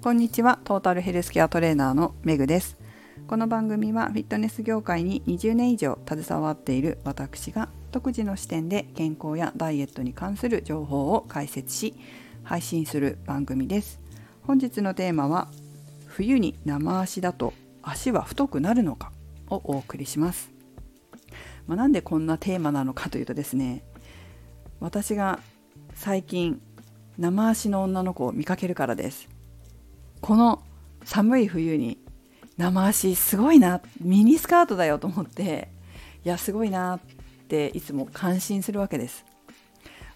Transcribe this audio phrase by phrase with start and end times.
[0.00, 0.60] こんにちは。
[0.62, 2.76] トータルヘルスケアトレーナーのメグです。
[3.26, 11.94] この番組はフィットネス業界に20年以上携わっている私が独自の視点で健康やダイエットに関する情報を解説し
[12.44, 13.98] 配信する番組です。
[14.46, 15.48] 本日のテーマは
[16.06, 19.10] 冬に生足だと足は太くなるのか
[19.50, 20.52] をお送りします。
[21.66, 23.82] まあ、なんでこんなテーマなのかというとですね
[24.78, 25.40] 私が
[25.94, 26.62] 最近
[27.18, 29.37] 生足の女の子を見かけるからです。
[30.20, 30.62] この
[31.04, 31.98] 寒い冬に
[32.56, 35.68] 生足すごいなミニスカートだよと思って
[36.24, 37.00] いやすごいなっ
[37.48, 39.24] ていつも感心するわけです。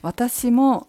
[0.03, 0.89] 私も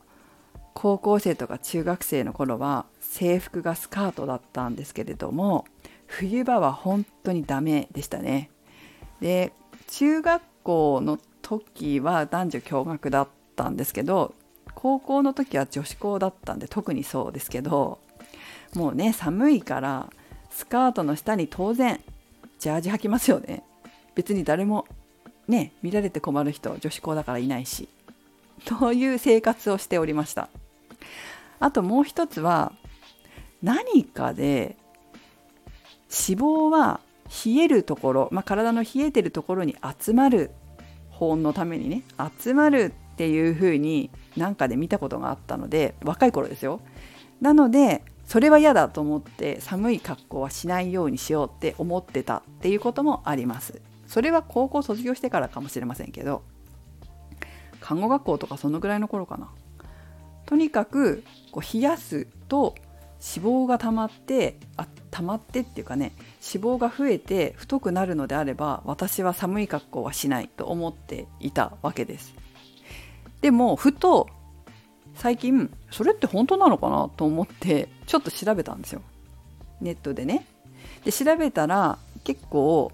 [0.74, 5.66] 高校生とか中学生の頃は制服がスカートだったんですけれども
[6.08, 8.50] 冬場は本当にダメでしたね。
[9.22, 9.54] で
[9.88, 14.34] 中学校の時は男女共学だったんですけど
[14.74, 18.00] 高校の時は女子校だったんで特にそうですけど
[18.76, 20.10] もうね寒いから
[20.50, 22.00] スカートの下に当然
[22.60, 23.64] ジャージ履きますよね。
[24.16, 24.86] 別に誰も
[25.48, 27.90] ね見られて困る人女子校だからいないし。
[28.66, 30.50] という生活をしておりました。
[31.60, 32.72] あともう一つは
[33.62, 34.78] 何かで
[36.10, 37.00] 脂肪は
[37.46, 40.52] 冷えるところ、まあ、体の冷えてるところに集まる
[41.10, 42.04] 保温のためにね
[42.42, 46.80] 集まるっていう風になんかで見たことがあったので若い頃ですよ。
[47.42, 53.82] なのでそれは嫌だと思って寒い格好はしないようにしようって思ってたっていうこともあります。
[54.08, 56.44] それは高校卒業してからかもしれませんけど
[57.80, 59.50] 看護学校とかそのぐらいの頃かな。
[60.46, 62.76] とにかくこう冷やすと
[63.36, 66.14] 脂肪が溜まってあ溜まってっていうかね
[66.46, 72.34] 脂肪が増えて太くなるのであれば私は寒い格好はしないと思っていたわけです。
[73.42, 74.30] でもふと
[75.16, 79.02] 最近それって本当なのかなと思ってちょっと調べたんですよ
[79.82, 80.46] ネットでね
[81.06, 82.92] で調べたら結構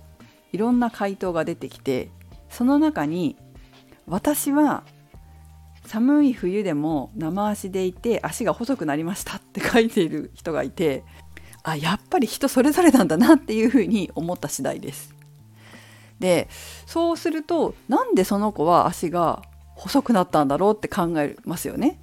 [0.51, 2.09] いろんな回答が出てきて
[2.49, 3.35] その中に
[4.07, 4.83] 私は
[5.85, 11.03] 寒い冬でも生足でいて足が細くなりましたって書いている人がいて
[11.63, 15.13] あやっぱり人それぞれなんだなっていうふうに思った次第です。
[16.19, 16.49] で
[16.85, 19.41] そうするとなんでその子は足が
[19.75, 21.99] 細くなったんだろうって考えますよね。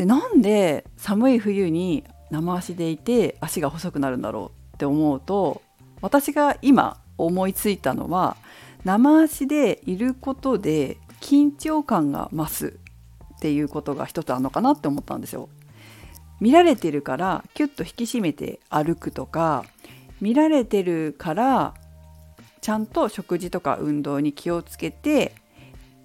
[0.00, 5.60] でなんで寒い冬に生足でいて足が細くなるんだろうって思うと
[6.00, 8.38] 私が今思いついたのは
[8.84, 12.78] 生足でいることで緊張感が増す
[13.34, 15.50] っていうことが一つあるのかなって思ったんですよ。
[16.40, 19.66] 見られてるからキュッと引き締めて歩くとか
[20.22, 21.74] 見られてるから
[22.62, 25.34] ちゃんと食事とか運動に気をつけて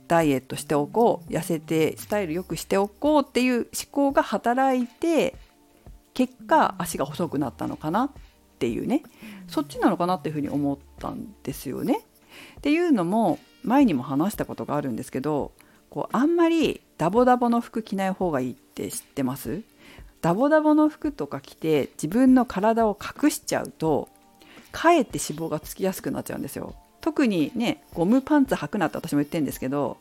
[0.08, 5.36] ダイエットしておこう痩せてスタイル良くしておこうっていう思考が働いて
[6.14, 8.10] 結果足が細くなったのかなっ
[8.60, 9.04] ていうね
[9.48, 12.02] そっちなのかなっていうふうに思ったんですよね。
[12.58, 15.52] っていうのも前にも話したことがあるんですけど
[15.90, 19.62] こうあんまりダボダボの服着ない方がいいって知ってます？
[20.22, 24.10] ダボダボの服とか着て自分の体を隠しちゃうと
[24.72, 26.76] かえって脂肪がつきやすくなっちゃうんですよ。
[27.06, 29.98] 特にねゴムパンツ履くなって私も言ってるんですけど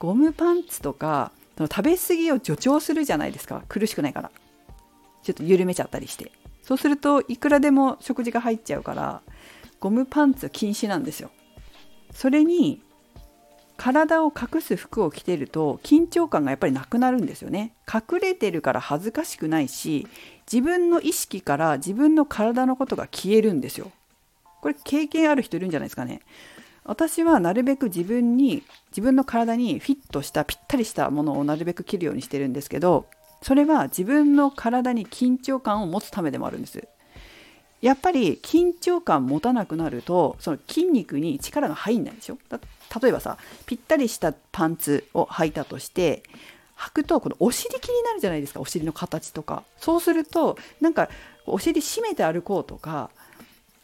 [0.00, 3.62] ゴムパンツとか食べ過ぎを助長するじゃないですか。
[3.68, 4.30] 苦しくないから。
[5.22, 6.32] ちょっと緩めちゃったりして。
[6.62, 9.22] そうするといくらでも食事が入っちゃうから
[9.78, 11.30] ゴムパンツ禁止なんですよ。
[12.12, 12.82] それに
[13.76, 17.72] 体を隠す服を着てると緊張感がやっぱりなくなるんですよね。
[17.86, 20.08] 隠れてるから恥ずかしくないし
[20.52, 23.92] 自分の意識から自分の体のことが消えるんですよ。
[24.60, 26.20] これ経験ある人いるんじゃないですかね。
[26.84, 33.04] 私はなるべく自分に自分の体にフィットしたぴったりしたものをなるべく着るようにしてるんですけど
[33.42, 36.88] それは自分の体に緊張感を持つためでもあるんです。
[37.80, 42.38] やっぱり緊張感持たなくなるとその筋肉に力が入んないでしょ
[43.00, 46.24] 例えばさぴったりしたパンツを履いたとして
[46.76, 49.62] 履くとこのお尻気になるじゃないですかお尻の形とか。
[49.76, 51.08] そうするとなんか
[51.46, 53.10] お尻締めて歩こうとか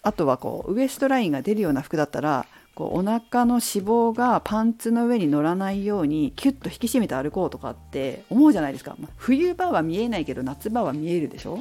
[0.05, 11.61] あとはこうウエストラインが出るような服だったらこうお腹の脂肪がパンツの上に乗らないようにキュッと引き締めて歩こうとかって思うじゃないですか、まあ、冬場は見えないけど夏場は見えるでしょ。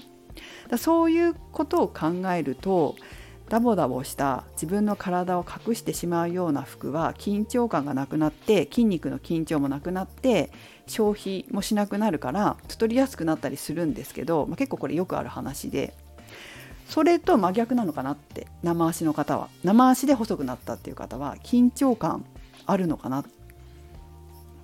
[0.70, 2.96] だそういうことを考えると
[3.50, 10.52] ダボダボした自分の体を隠してしまうような服は緊張感がなくなって筋肉の緊張もなくなって
[10.88, 15.94] 消費もしなくなるから太りやすくなったりするんですけど、まあ、結構これよくある話で。
[16.94, 19.50] それと真逆なのかなって生足の方は。
[19.64, 22.24] 生足で細くなったっていう方は緊張感
[22.68, 23.26] あるのかな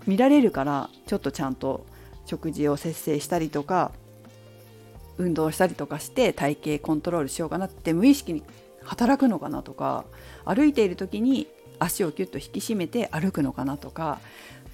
[0.06, 1.88] 見られるからちょっとちゃんと
[2.28, 3.92] 食事を節制したりとか
[5.18, 8.44] 運動したりとかして体型コントロールしようかなって無意識に
[8.84, 10.06] 働くのかなとか
[10.46, 11.48] 歩いている時に
[11.80, 14.20] 足をキュッと引き締めて歩くのかなとか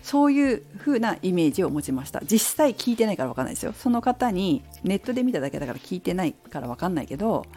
[0.06, 2.22] そういう風なイメージを持ちました。
[2.24, 3.74] 実際聞いてないから分かんないですよ。
[3.74, 7.48] その方にネットで見ただけだから聞いてないから分かんないけど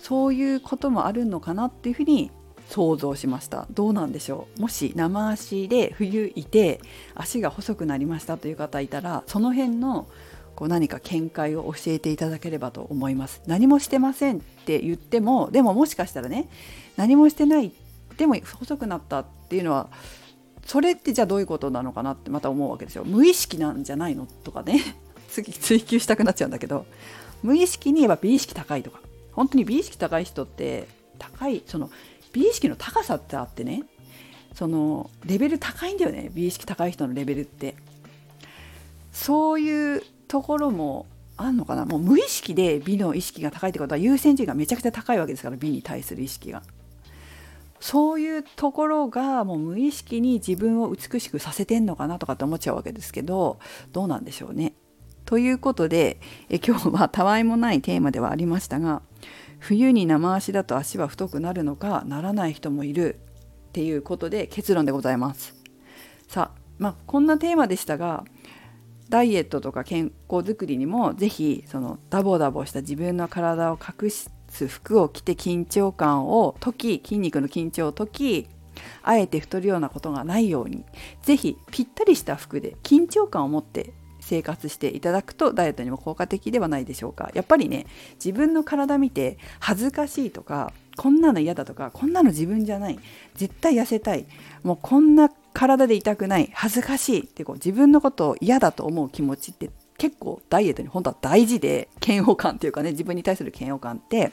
[0.00, 2.32] そういうこともあるのかなっていうふうに
[2.68, 3.68] 想像しました。
[3.70, 4.62] どうなんでしょう。
[4.62, 6.80] もし生足で冬いて
[7.14, 10.08] 足が細くなりましたという方いたらその辺の
[10.56, 13.40] こう何か見解を教えていただければと思います。
[13.46, 16.48] 何もしてませんって言ってもでももしかしたらね
[16.96, 17.70] 何もしてない
[18.16, 19.90] でも細くなったっていうのは
[20.66, 23.04] それってじゃあどういうことなのかなってまた思うわけですよ。
[23.04, 24.80] 無意識なんじゃないのとかね。
[25.28, 26.86] 次追求したくなっちゃうんだけど。
[27.42, 29.00] 無意識に言えば美意識高いとか。
[29.32, 30.88] 本当に美意識高い人って
[31.18, 31.90] 高いその
[32.32, 33.84] 美意識の高さってあってね。
[34.54, 36.30] そのレベル高いんだよね。
[36.32, 37.74] 美意識高い人のレベルって。
[39.12, 41.06] そういうところも
[41.36, 41.84] あんのかな。
[41.84, 46.62] もう無意識で美の意識が高いってことは優先順位がめちゃくちゃ高いわけですから美に対する意識が。
[47.84, 53.58] そういうところがもう無意識に自分を美しくさせてんのかなとかって思っちゃうわけですけど
[53.92, 54.72] どうなんでしょうね。
[55.26, 59.02] ということでえ今日はたわいもないテーマではありましたが
[59.58, 63.16] 冬に生足だと足は太くなるのかならない人もいる
[63.68, 65.54] っていうことで結論でございます。
[66.26, 68.24] さあまあこんなテーマでしたが
[69.10, 78.48] ダイエットとか健康づくりにも是非そのダボダボした自分の体を隠しつ服を着て緊張感を解き筋肉の緊張を解き
[79.02, 80.84] あえて太るようなことがないように
[81.22, 87.30] 是非ぴったりした服で緊張感を持って生活していただくとダイエットにも効果的ではないでしょうか。
[87.34, 92.98] やっぱりね自分の体見て恥ずかしいとかこんなの嫌だとかこんなの自分じゃない
[93.34, 94.26] 絶対痩せたい
[94.62, 104.32] もうこんな体で痛くない恥ずかしいってこう自分のことを嫌だと思う気持ちって結構ダイエットに本当は大事で嫌悪感っていうかね自分に対する嫌悪感って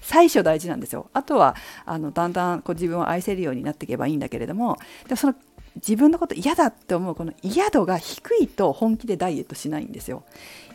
[0.00, 1.08] 最初大事なんですよ。
[1.12, 5.34] あとはあのだんだんこう自分を愛せるようになっていけばいいんだけれどもでもその
[5.76, 10.24] 自分のこと嫌だって思うこの嫌度が低いと本気でダイエットしないんですよ。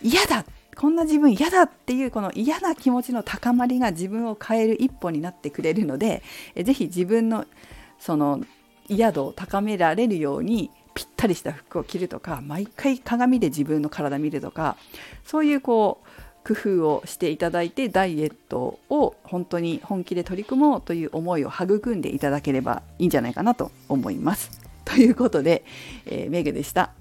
[0.02, 0.46] 嫌だ
[0.76, 6.24] こんな自分嫌だっていうこの嫌な気持ちの高まりが自分を変える一歩になってくれるので
[6.56, 7.46] ぜひ自分の
[8.00, 8.42] その
[8.88, 14.78] 嫌度を高められるようにぴったりした服を着るとか毎回鏡で自分の体見るとか
[15.24, 16.08] そういうこう
[16.46, 24.62] 工夫をしていただいてダイエットを本当に本気で取り組もうという思いを育んでいただければいいんじゃないかなと思います。
[24.86, 25.64] ということで、
[26.06, 26.92] えー、メグでした。